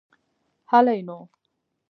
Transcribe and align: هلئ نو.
هلئ 0.71 0.99
نو. 1.07 1.17